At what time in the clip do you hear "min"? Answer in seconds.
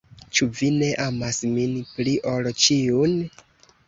1.57-1.75